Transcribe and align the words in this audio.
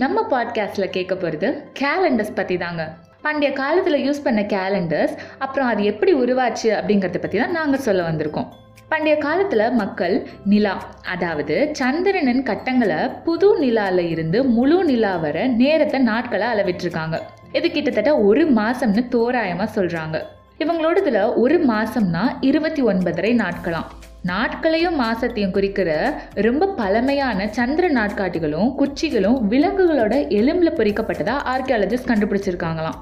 நம்ம 0.00 0.18
பாட்காஸ்ட்டில் 0.30 0.92
கேட்க 0.94 1.14
போகிறது 1.14 1.48
கேலண்டர்ஸ் 1.80 2.34
பற்றி 2.34 2.56
தாங்க 2.56 2.82
பண்டைய 3.22 3.50
காலத்தில் 3.52 4.04
யூஸ் 4.04 4.22
பண்ண 4.22 4.40
கேலண்டர்ஸ் 4.52 5.14
அப்புறம் 5.38 5.68
அது 5.68 5.82
எப்படி 5.82 6.12
உருவாச்சு 6.14 6.68
அப்படிங்கிறத 6.76 7.18
பற்றி 7.20 7.38
தான் 7.38 7.56
நாங்கள் 7.58 7.82
சொல்ல 7.86 8.02
வந்திருக்கோம். 8.08 8.46
பண்டைய 8.88 9.14
காலத்தில் 9.18 9.64
மக்கள் 9.72 10.14
நிலா 10.44 10.74
அதாவது 11.14 11.56
சந்திரனின் 11.80 12.42
கட்டங்களை 12.42 13.00
புது 13.26 13.48
நிலாவில் 13.58 14.10
இருந்து 14.10 14.40
முழு 14.56 14.78
நிலா 14.84 15.12
வர 15.16 15.46
நேரத்தை 15.60 16.00
நாட்களை 16.10 16.48
அளவிட்டுருக்காங்க. 16.52 17.18
இது 17.52 17.70
கிட்டத்தட்ட 17.70 18.12
ஒரு 18.28 18.44
மாதம்னு 18.60 19.04
தோராயமாக 19.16 19.68
சொல்கிறாங்க 19.76 20.18
இவங்களோடதுல 20.64 21.20
ஒரு 21.34 21.58
மாதம்னா 21.72 22.24
இருபத்தி 22.40 22.82
ஒன்பதரை 22.82 23.34
நாட்களாம். 23.44 23.90
நாட்களையும் 24.22 25.00
மாசத்தையும் 25.00 25.50
குறிக்கிற 25.50 26.20
ரொம்ப 26.34 26.66
பழமையான 26.66 27.48
சந்திர 27.48 27.88
நாட்காட்டிகளும் 27.88 28.70
குச்சிகளும் 28.78 29.38
விலங்குகளோட 29.48 30.14
எலும்பில் 30.28 30.78
பொறிக்கப்பட்டதா 30.78 31.36
ஆர்கியாலஜிஸ்ட் 31.52 32.10
கண்டுபிடிச்சிருக்காங்களாம். 32.10 32.98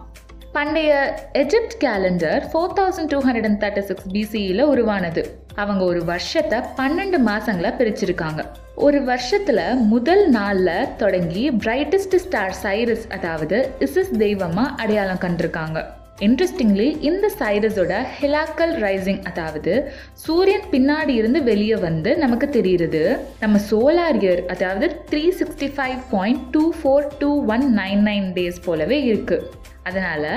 பண்டைய 0.53 1.21
Egypt 1.35 1.77
calendar 1.81 2.43
four 2.53 2.73
thousand 2.77 3.07
two 3.07 3.19
hundred 3.21 3.45
and 3.45 3.63
thirty 3.63 3.81
six 3.81 4.09
பிசியில் 4.13 4.63
உருவானது. 4.63 5.39
அவங்க 5.55 5.85
ஒரு 5.85 6.05
வருஷத்தை 6.05 6.59
பன்னெண்டு 6.59 7.19
மாசங்களா 7.27 7.73
பிரிச்சிருக்காங்க. 7.79 8.45
ஒரு 8.75 9.05
வருஷத்தில் 9.05 9.77
முதல் 9.77 10.31
நாளில் 10.31 10.97
தொடங்கி 10.97 11.51
பிரைட்டஸ்ட் 11.51 12.17
ஸ்டார் 12.17 12.57
சைரஸ் 12.63 13.11
அதாவது 13.11 13.71
இசஸ் 13.79 14.17
தெய்வமாக 14.17 14.75
அடையாளம் 14.83 15.19
கண்டிருக்காங்க. 15.19 15.97
இன்ட்ரெஸ்டிங்லி 16.27 16.87
இந்த 17.09 17.27
சைரஸோட 17.41 17.93
ஹிலாக்கல் 18.15 18.73
ரைசிங் 18.85 19.21
அதாவது 19.31 19.73
சூரியன் 20.23 20.67
பின்னாடி 20.73 21.13
இருந்து 21.21 21.41
வெளியே 21.43 21.77
வந்து 21.85 22.11
நமக்கு 22.17 22.47
தெரியுது 22.57 23.03
நம்ம 23.43 23.61
சோலார் 23.69 24.19
இயர் 24.23 24.43
அதாவது 24.55 24.89
three 25.11 25.23
sixty 25.41 25.69
five 25.77 26.01
point 26.15 26.43
two 26.51 26.65
four 26.79 27.07
two 27.21 27.31
one 27.55 27.67
nine 27.81 28.03
nine 28.09 28.27
days 28.39 28.61
போலவே 28.67 28.99
இருக்குது 29.11 29.47
அதனால் 29.83 30.29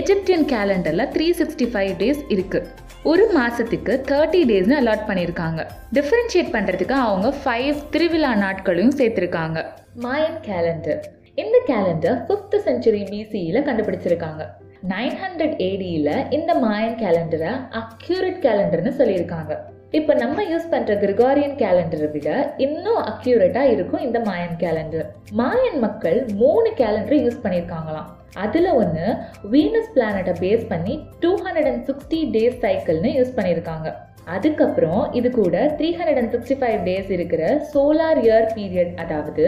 எஜிப்டியன் 0.00 0.46
கேலண்டரில் 0.54 1.10
த்ரீ 1.16 1.28
சிக்ஸ்டி 1.40 1.68
ஃபைவ் 1.74 1.92
டேஸ் 2.02 2.22
இருக்குது 2.34 2.84
ஒரு 3.10 3.26
மாதத்துக்கு 3.36 3.92
தேர்ட்டி 4.10 4.40
டேஸ்னு 4.50 4.78
அலாட் 4.80 5.06
பண்ணியிருக்காங்க 5.10 5.60
டிஃப்ரென்ஷியேட் 5.98 6.54
பண்ணுறதுக்கு 6.56 6.96
அவங்க 7.06 7.28
ஃபைவ் 7.42 7.76
திருவிழா 7.92 8.32
நாட்களையும் 8.44 8.96
சேர்த்துருக்காங்க. 9.00 9.58
மாயன் 10.04 10.40
கேலண்டர் 10.48 11.02
இந்த 11.42 11.56
கேலண்டர் 11.70 12.18
ஃபிஃப்த் 12.28 12.56
செஞ்சுரி 12.66 13.02
பிசியில் 13.10 13.66
கண்டுபிடிச்சிருக்காங்க. 13.68 14.44
நைன் 14.82 15.16
ஹண்ட்ரட் 15.20 15.56
ஏடியில் 15.66 16.26
இந்த 16.36 16.50
மாயன் 16.64 16.98
கேலண்டரை 17.02 17.52
அக்யூரேட் 17.80 18.40
கேலண்டர்னு 18.46 18.92
சொல்லியிருக்காங்க. 18.98 19.52
இப்போ 19.98 20.14
நம்ம 20.14 20.42
யூஸ் 20.50 20.70
பண்ணுற 20.72 20.94
கிரிகாரியன் 21.02 21.56
கேலண்டரை 21.62 22.08
விட 22.14 22.30
இன்னும் 22.64 23.00
அக்யூரேட்டாக 23.10 23.72
இருக்கும் 23.74 24.04
இந்த 24.06 24.18
மாயன் 24.28 24.56
கேலண்டர் 24.62 25.06
மாயன் 25.40 25.78
மக்கள் 25.84 26.18
மூணு 26.40 26.70
கேலண்டர் 26.80 27.22
யூஸ் 27.24 27.42
பண்ணியிருக்காங்களாம். 27.44 28.08
அதில் 28.44 28.70
ஒன்று 28.80 29.06
வீனஸ் 29.52 29.92
பிளானட்டை 29.94 30.34
பேஸ் 30.42 30.66
பண்ணி 30.72 30.96
two 31.20 31.30
hundred 31.44 31.70
and 31.70 31.86
sixty 31.90 32.20
days 32.34 32.58
சைக்கிள்னு 32.64 33.12
use 33.18 33.36
பண்ணியிருக்காங்க. 33.38 33.88
அதுக்கப்புறம் 34.34 35.02
இது 35.18 35.28
கூட 35.30 35.56
three 35.78 35.88
hundred 35.98 36.20
and 36.22 36.32
sixty 36.34 36.56
five 36.62 36.80
days 36.88 37.10
இருக்கிற 37.16 37.42
சோலார் 37.72 38.20
இயர் 38.24 38.48
பீரியட் 38.56 38.92
அதாவது 39.04 39.46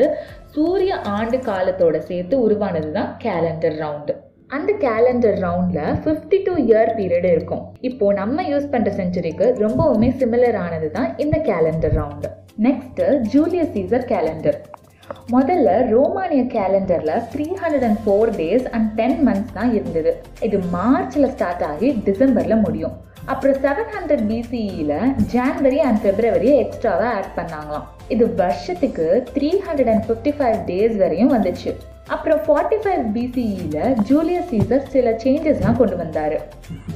சூரிய 0.55 0.95
ஆண்டு 1.17 1.41
காலத்தோட 1.51 1.99
சேர்த்து 2.11 2.35
உருவானது 2.47 2.91
தான் 2.99 3.13
கேலண்டர் 3.27 3.79
ரவுண்டு 3.85 4.15
அந்த 4.57 4.71
கேலண்டர் 4.85 5.39
ரவுண்டில் 5.45 5.97
ஃபிஃப்டி 6.03 6.37
டூ 6.45 6.53
இயர் 6.69 6.91
பீரியடு 6.99 7.31
இருக்கும். 7.35 7.65
இப்போ 7.89 8.07
நம்ம 8.19 8.45
யூஸ் 8.51 8.71
பண்ணுற 8.75 8.91
செஞ்சுரிக்கு 9.01 9.47
ரொம்பவுமே 9.65 10.09
சிமிலர் 10.21 10.57
ஆனது 10.63 10.89
தான் 10.95 11.11
இந்த 11.23 11.37
calendar 11.49 11.95
round 11.99 12.29
next 12.67 13.09
Julius 13.33 13.75
Caesar 13.75 14.07
calendar 14.13 14.59
முதல்ல 15.35 15.75
ரோமானிய 15.91 16.45
கேலண்டரில் 16.55 17.13
three 17.33 17.47
hundred 17.61 17.87
and 17.89 18.01
four 18.05 18.33
days 18.39 18.67
and 18.77 18.89
ten 19.01 19.21
months 19.29 19.55
தான் 19.59 19.75
இருந்தது. 19.79 20.15
இது 20.49 20.59
மார்ச்சில் 20.77 21.31
ஸ்டார்ட் 21.35 21.67
ஆகி 21.71 21.91
டிசம்பரில் 22.09 22.63
முடியும். 22.65 22.97
அப்புறம் 23.35 23.61
செவன் 23.67 23.93
ஹண்ட்ரட் 23.97 24.25
பிசிஇயில் 24.31 24.97
ஜான்வரி 25.35 25.81
அண்ட் 25.89 26.03
ஃபெப்ரவரியை 26.05 26.57
எக்ஸ்ட்ராவாக 26.65 27.13
ஆட் 27.19 27.33
பண்ணாங்களாம். 27.39 27.87
இது 28.17 28.27
வருஷத்துக்கு 28.43 29.07
three 29.37 29.53
hundred 29.69 29.93
and 29.95 30.07
fifty 30.09 30.35
five 30.41 30.59
days 30.73 30.97
வரையும் 31.05 31.35
வந்துச்சு. 31.37 31.73
அப்புறம் 32.15 32.41
ஃபார்ட்டி 32.47 32.79
ஃபைவ் 32.83 33.05
பிசிஇயில் 33.15 33.95
ஜூலியஸ் 34.09 34.49
சீசர் 34.53 34.89
சில 34.95 35.11
சேஞ்சஸ்லாம் 35.25 35.79
கொண்டு 35.81 35.97
வந்தார். 36.03 36.37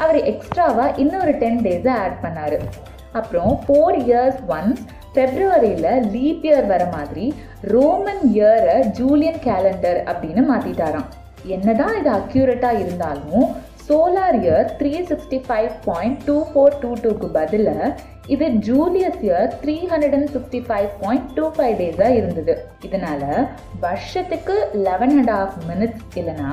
அவர் 0.02 0.18
எக்ஸ்ட்ராவாக 0.32 0.98
இன்னொரு 1.02 1.32
டென் 1.42 1.62
டேஸை 1.66 1.94
ஆட் 2.04 2.18
பண்ணார். 2.24 2.58
அப்புறம் 3.20 3.52
ஃபோர் 3.64 3.96
இயர்ஸ் 4.04 4.38
ஒன்ஸ் 4.56 4.82
ஃபெப்ரவரியில் 5.14 5.90
லீப் 6.12 6.44
இயர் 6.48 6.68
வர 6.70 6.82
மாதிரி 6.94 7.26
ரோமன் 7.72 8.22
இயரை 8.36 8.76
ஜூலியன் 8.98 9.42
கேலண்டர் 9.48 9.98
அப்படின்னு 10.12 10.44
மாற்றிட்டாராம் 10.52 11.10
என்னதான் 11.56 11.94
இது 12.00 12.10
அக்யூரேட்டாக 12.20 12.80
இருந்தாலும் 12.84 13.46
solar 13.86 14.38
year 14.42 14.66
three 14.80 14.92
sixty 15.10 15.38
five 15.46 15.70
point 15.88 16.20
two 16.26 16.36
four 16.50 16.78
two 16.82 16.90
டூக்கு 17.04 17.28
பதிலாக 17.38 17.88
இது 18.28 18.48
Julius 18.48 19.22
year 19.22 19.48
three 19.62 19.74
hundred 19.90 20.14
and 20.14 20.30
sixty 20.30 20.58
five 20.66 20.88
point 21.02 21.30
two 21.34 21.44
five 21.56 21.74
டேஸாக 21.80 22.10
இருந்தது. 22.14 22.54
இதனால் 22.82 23.48
வருஷத்துக்கு 23.80 24.56
லெவன் 24.72 25.14
அண்ட் 25.18 25.30
ஆஃப் 25.30 25.56
மினிட்ஸ் 25.70 26.04
இல்லைனா 26.20 26.50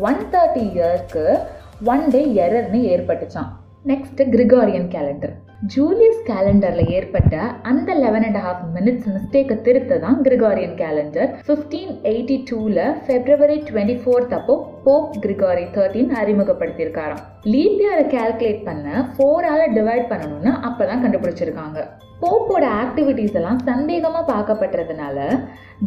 ஒன் 0.00 0.20
தேர்ட்டி 0.34 0.64
இயர்க்கு 0.72 1.24
ஒன் 1.84 2.10
டே 2.10 2.22
எரர்னு 2.46 2.82
ஏற்பட்டுச்சான் 2.94 3.50
நெக்ஸ்ட்டு 3.84 4.28
கிரிகாரியன் 4.34 4.88
கேலண்டர் 4.88 5.34
ஜூலியஸ் 5.60 6.24
கேலண்டரில் 6.28 6.90
ஏற்பட்ட 6.96 7.34
அந்த 7.62 7.90
லெவன் 7.94 8.24
அண்ட் 8.24 8.40
ஹாஃப் 8.46 8.64
மினிட்ஸ் 8.74 9.06
மிஸ்டேக்கை 9.14 9.56
திருத்த 9.62 9.98
தான் 9.98 10.18
கிரிகாரியன் 10.22 10.74
கேலண்டர் 10.80 11.30
ஃபிஃப்டீன் 11.46 11.92
எயிட்டி 12.10 12.36
டூவில் 12.50 12.82
ஃபெப்ரவரி 13.04 13.56
டுவெண்ட்டி 13.68 13.96
ஃபோர்த் 14.02 14.34
அப்போ 14.38 14.54
போப் 14.84 15.16
கிரிகாரி 15.24 15.64
தேர்ட்டின் 15.76 16.12
அறிமுகப்படுத்தியிருக்காராம். 16.20 17.22
லீப் 17.52 17.80
இயரை 17.84 18.04
கேல்குலேட் 18.14 18.62
பண்ண 18.64 19.06
ஃபோரால் 19.14 19.64
டிவைட் 19.78 20.06
பண்ணணும்னு 20.12 20.52
அப்போ 20.68 20.82
தான் 20.86 21.02
கண்டுபிடிச்சிருக்காங்க. 21.04 21.78
போப்போட 22.20 22.64
ஆக்டிவிட்டீஸ் 22.84 23.34
எல்லாம் 23.34 23.58
சந்தேகமாக 23.70 24.24
பார்க்கப்பட்டதுனால 24.32 25.18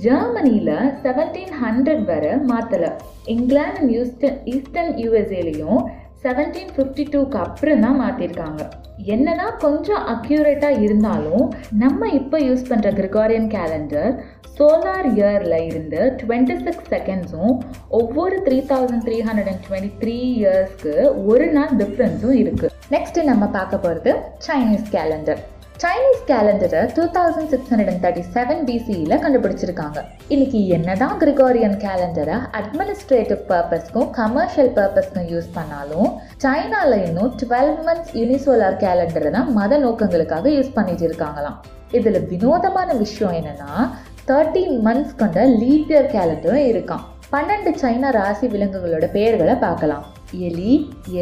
ஜெர்மனியில் 0.06 0.76
செவன்டீன் 1.06 1.56
ஹண்ட்ரட் 1.64 2.06
வரை 2.06 2.34
மாற்றலை 2.52 2.92
இங்கிலாந்து 3.26 3.90
யூஸ்டன் 3.96 4.38
ஈஸ்டர்ன் 4.46 4.94
யூஎஸ்ஏலையும் 5.06 5.82
செவன்டீன் 6.24 6.72
ஃபிஃப்டி 6.76 7.04
டூக்கு 7.12 7.38
அப்புறம் 7.40 7.84
தான் 7.84 8.00
மாற்றிருக்காங்க 8.00 8.62
என்னன்னா 9.08 9.46
கொஞ்சம் 9.58 10.02
அக்யூரேட்டாக 10.14 10.82
இருந்தாலும் 10.82 11.46
நம்ம 11.78 12.10
இப்போ 12.16 12.38
யூஸ் 12.40 12.70
பண்ணுற 12.70 12.90
கிரிகாரியன் 12.94 13.48
கேலண்டர் 13.54 14.10
சோலார் 14.54 15.08
இயரில் 15.12 15.58
இருந்து 15.68 16.00
டுவெண்ட்டி 16.22 16.56
சிக்ஸ் 16.60 16.90
செகண்ட்ஸும் 16.90 17.54
ஒவ்வொரு 17.92 18.38
three 18.48 18.58
thousand 18.70 19.06
three 19.06 19.20
hundred 19.22 19.52
and 19.52 19.64
twenty 19.68 19.94
three 20.02 20.18
இயர்ஸ்க்கு 20.34 20.96
ஒரு 21.26 21.48
நாள் 21.52 21.72
டிஃப்ரென்ஸும் 21.78 22.38
இருக்குது 22.40 22.74
நெக்ஸ்ட்டு 22.92 23.24
நம்ம 23.24 23.48
பார்க்க 23.52 23.78
போகிறது 23.78 24.14
Chinese 24.48 24.92
calendar 24.92 25.42
Chinese 25.82 26.24
கேலண்டரை 26.30 26.80
two 26.96 27.04
thousand 27.16 27.52
six 27.52 27.70
hundred 27.72 27.90
and 27.92 28.02
thirty 28.06 28.24
seven 28.34 28.64
பிசியில் 28.70 29.14
கண்டுபிடிச்சிருக்காங்க. 29.24 30.00
இன்னைக்கு 30.34 30.60
என்னதான் 30.76 31.14
கிரிகோரியன் 31.22 31.78
கேலண்டரை 31.84 32.38
அட்மினிஸ்ட்ரேட்டிவ் 32.60 33.44
பர்பஸ்க்கும் 33.52 34.10
கமர்ஷியல் 34.18 34.72
பர்பஸ்க்கும் 34.78 35.30
யூஸ் 35.34 35.48
பண்ணாலும் 35.58 36.10
சைனால 36.46 36.98
இன்னும் 37.06 37.32
டுவெல் 37.44 37.72
மந்த்ஸ் 37.86 38.12
யூனிசோலார் 38.22 38.78
கேலண்டரை 38.84 39.32
தான் 39.38 39.54
மத 39.60 39.80
நோக்கங்களுக்காக 39.86 40.52
யூஸ் 40.58 40.76
பண்ணிட்டு 40.80 41.06
இருக்காங்களாம். 41.10 41.58
இதில் 42.00 42.20
வினோதமான 42.34 42.90
விஷயம் 43.04 43.38
என்னன்னா 43.40 43.72
தேர்ட்டீன் 44.32 44.76
மந்த்ஸ் 44.88 45.16
கொண்ட 45.24 45.48
லீப் 45.62 45.94
இயர் 45.96 46.12
கேலண்டரும் 46.18 46.70
இருக்கான் 46.74 47.06
பன்னெண்டு 47.34 47.72
சைனா 47.82 48.10
ராசி 48.10 48.46
விலங்குகளோட 48.48 49.06
பெயர்களை 49.12 49.56
பார்க்கலாம். 49.64 50.06
எலி 50.46 50.74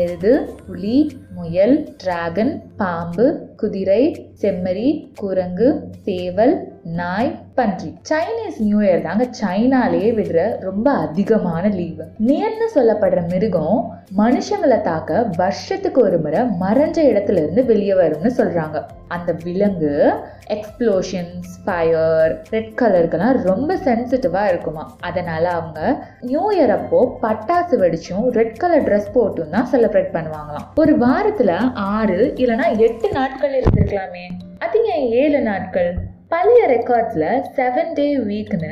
எருது 0.01 0.31
புலி 0.67 0.99
முயல் 1.37 1.75
டிராகன் 1.97 2.53
பாம்பு 2.77 3.25
குதிரை 3.55 4.03
செம்மறி 4.41 4.89
குரங்கு 5.15 5.69
சேவல் 6.05 6.53
நாய் 6.95 7.39
பன்றி. 7.55 7.97
சைனீஸ் 8.09 8.57
நியூ 8.57 8.79
இயர் 8.79 9.01
தாங்க 9.01 9.25
சைனாலேயே 9.39 10.09
விடுற 10.17 10.59
ரொம்ப 10.59 10.91
அதிகமான 10.91 11.67
லீவு 11.67 12.05
நேர்னு 12.27 12.67
சொல்லப்படுற 12.75 13.27
மிருகம் 13.27 13.99
மனுஷங்களை 14.17 14.81
தாக்க 14.81 15.25
வருஷத்துக்கு 15.35 16.01
ஒரு 16.01 16.17
முறை 16.17 16.39
மறைஞ்ச 16.39 16.97
இடத்துல 17.11 17.41
இருந்து 17.43 17.65
வெளியே 17.65 17.93
வரும்னு 17.93 18.31
சொல்றாங்க. 18.37 18.83
அந்த 19.07 19.35
விலங்கு 19.43 20.13
எக்ஸ்ப்ளோஷன்ஸ் 20.47 21.51
ஃபயர் 21.65 22.41
ரெட் 22.49 22.73
கலருக்கெல்லாம் 22.81 23.41
ரொம்ப 23.41 23.75
சென்சிட்டிவாக 23.75 24.47
இருக்குமா. 24.47 24.95
அதனால 24.99 25.49
அவங்க 25.49 26.03
நியூ 26.21 26.51
இயர் 26.51 26.69
அப்போ 26.69 27.17
பட்டாசு 27.21 27.77
வெடிச்சும் 27.83 28.27
ரெட் 28.29 28.57
கலர் 28.57 28.83
ட்ரெஸ் 28.83 29.15
போட்டும் 29.15 29.49
தான் 29.49 29.67
செலிப்ரேட் 29.71 30.13
பண்ணுவாங்களாம். 30.13 30.67
ஒரு 30.75 30.97
வாரத்தில் 30.97 31.71
ஆறு 31.73 32.33
இல்லைனா 32.35 32.77
எட்டு 32.77 33.11
நாட்கள் 33.11 33.63
இருந்திருக்கலாமே. 33.63 34.27
அது 34.59 34.85
ஏன் 34.85 35.09
ஏழு 35.09 35.41
நாட்கள்? 35.41 35.97
பழைய 36.31 36.61
ரெக்கார்ட்ஸில் 36.67 37.43
செவன் 37.55 37.93
டே 37.93 38.17
வீக்னு 38.17 38.71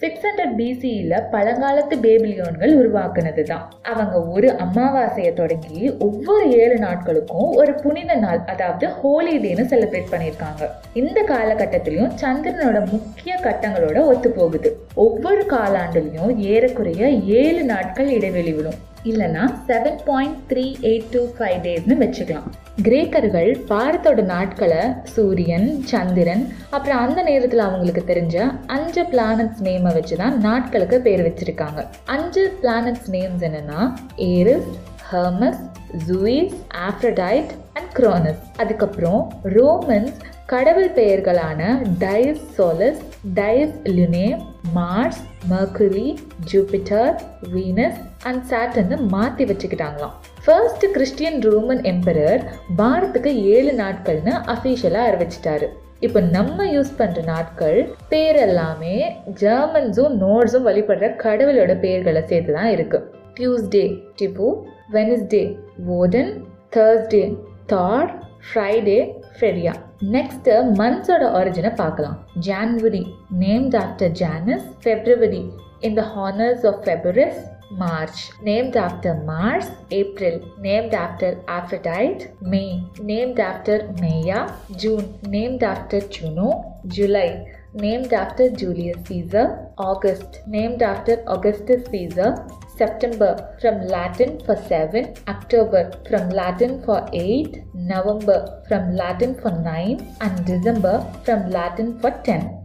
சிக்ஸ் 0.00 0.24
ஹண்ட்ரட் 0.26 0.54
பிசியில் 0.56 1.14
பழங்காலத்து 1.32 1.96
பேபிலியோன்கள் 1.96 2.72
உருவாக்குனது 2.78 3.42
தான் 3.42 3.64
அவங்க 3.82 4.20
ஒரு 4.20 4.48
அமாவாசையை 4.56 5.32
தொடங்கி 5.34 5.90
ஒவ்வொரு 5.98 6.46
ஏழு 6.52 6.78
நாட்களுக்கும் 6.78 7.50
ஒரு 7.56 7.74
புனித 7.74 8.14
நாள் 8.14 8.40
அதாவது 8.46 8.86
ஹோலி 8.86 9.34
டேன்னு 9.38 9.66
செலிப்ரேட் 9.68 10.10
பண்ணியிருக்காங்க. 10.10 10.62
இந்த 10.94 11.22
காலகட்டத்திலையும் 11.22 12.14
சந்திரனோட 12.22 12.90
முக்கிய 12.90 13.36
கட்டங்களோட 13.42 14.00
ஒத்து 14.06 14.30
போகுது 14.30 14.70
ஒவ்வொரு 14.94 15.44
காலாண்டுலையும் 15.50 16.34
ஏறக்குறைய 16.48 17.04
ஏழு 17.40 17.64
நாட்கள் 17.64 18.08
இடைவெளி 18.08 18.52
விடும் 18.52 18.80
இல்லைனா 19.10 19.44
seven 19.68 19.98
point 20.06 20.38
three 20.50 20.64
eight 20.90 21.08
two 21.10 21.22
five 21.36 21.58
டேஸ்னு 21.66 21.96
வச்சுக்கலாம். 22.02 22.48
கிரேக்கர்கள் 22.86 23.50
வாரத்தோட 23.70 24.20
நாட்களை 24.32 24.82
சூரியன் 25.14 25.68
சந்திரன் 25.90 26.44
அப்புறம் 26.70 27.02
அந்த 27.06 27.22
நேரத்தில் 27.28 27.66
அவங்களுக்கு 27.66 28.02
தெரிஞ்ச 28.12 28.36
அஞ்சு 28.76 29.02
பிளானட்ஸ் 29.12 29.62
நேமை 29.66 29.92
வச்சு 29.98 30.16
தான் 30.22 30.38
நாட்களுக்கு 30.48 30.98
பேர் 31.06 31.24
வச்சிருக்காங்க. 31.28 31.82
அஞ்சு 32.16 32.44
பிளானட்ஸ் 32.62 33.08
நேம்ஸ் 33.16 33.44
என்னன்னா 33.48 33.80
Ares 34.16 34.70
Hermes 35.10 35.62
Zeus 36.06 36.56
Aphrodite 36.88 37.50
and 37.76 37.90
Cronus. 37.98 38.42
அதுக்கப்புறம் 38.62 39.20
ரோமன்ஸ் 39.56 40.16
கடவுள் 40.52 40.90
பெயர்களான 40.96 41.60
Dies 41.98 42.42
Solis 42.56 43.02
Dies 43.32 43.76
Lunae 43.84 44.38
Mars 44.72 45.20
Mercury 45.50 46.16
Jupiter 46.50 47.14
Venus 47.54 48.00
and 48.22 48.42
Saturn 48.50 48.96
மாற்றி 49.08 49.44
வச்சுக்கிட்டாங்களாம். 49.44 50.12
ஃபர்ஸ்ட் 50.44 50.84
கிறிஸ்டியன் 50.92 51.40
ரோமன் 51.40 51.82
எம்பரர் 51.82 52.42
வாரத்துக்கு 52.76 53.42
ஏழு 53.42 53.72
நாட்கள்னு 53.72 54.34
அஃபீஷியலாக 54.54 55.08
அறிவிச்சிட்டாரு. 55.10 55.68
இப்போ 56.00 56.20
நம்ம 56.20 56.66
யூஸ் 56.66 56.92
பண்ணுற 56.98 57.24
நாட்கள் 57.24 57.78
பேர் 58.08 58.36
எல்லாமே 58.36 58.96
ஜெர்மன்ஸும் 59.42 60.16
நோர்ஸும் 60.22 60.66
வழிபடுற 60.68 61.08
கடவுளோட 61.24 61.72
பேர்களை 61.84 62.24
சேர்த்து 62.24 62.52
தான் 62.52 62.70
இருக்கு. 62.70 63.00
Tuesday 63.38 63.98
டிபு 64.20 64.48
Wednesday 64.92 65.56
Odin 65.86 66.44
Thursday 66.76 67.36
Thor 67.66 68.10
Friday 68.47 68.97
ஃபெரியா 69.37 69.73
next 70.15 70.49
மந்த்ஸோட 70.79 71.23
ஒரிஜினை 71.39 71.71
பார்க்கலாம் 71.81 72.17
January 72.47 73.03
named 73.43 73.77
after 73.83 74.13
Janus 74.23 74.67
February 74.83 75.43
in 75.89 75.97
the 76.01 76.05
honours 76.15 76.65
of 76.71 76.83
Februus 76.85 77.39
March, 77.71 78.31
named 78.41 78.75
after 78.75 79.13
Mars, 79.15 79.69
April, 79.91 80.41
named 80.59 80.93
after 80.95 81.43
Aphrodite, 81.47 82.27
May, 82.43 82.83
named 83.01 83.39
after 83.39 83.93
Maya, 84.01 84.51
June, 84.75 85.19
named 85.23 85.61
after 85.63 85.99
Juno, 86.01 86.81
July, 86.87 87.45
named 87.75 88.11
after 88.13 88.49
Julius 88.51 88.97
Caesar, 89.05 89.71
August, 89.79 90.41
named 90.47 90.81
after 90.81 91.23
Augustus 91.27 91.83
Caesar, 91.91 92.35
September 92.77 93.31
from 93.61 93.75
Latin 93.87 94.39
for 94.45 94.55
7, 94.55 95.15
October 95.27 95.91
from 96.09 96.29
Latin 96.29 96.83
for 96.85 97.09
8, 97.13 97.63
November 97.73 98.63
from 98.67 98.95
Latin 98.95 99.33
for 99.41 99.51
9, 99.51 100.15
and 100.21 100.45
December 100.45 100.95
from 101.25 101.49
Latin 101.49 101.99
for 101.99 102.11
10. 102.23 102.59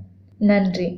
நன்றி 0.51 0.89